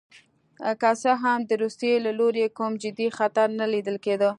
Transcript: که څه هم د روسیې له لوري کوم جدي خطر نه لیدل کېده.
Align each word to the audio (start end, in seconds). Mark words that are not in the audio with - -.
که 0.81 0.91
څه 1.01 1.11
هم 1.23 1.39
د 1.49 1.51
روسیې 1.63 1.95
له 2.05 2.11
لوري 2.19 2.41
کوم 2.57 2.73
جدي 2.83 3.07
خطر 3.17 3.47
نه 3.59 3.65
لیدل 3.73 3.97
کېده. 4.05 4.29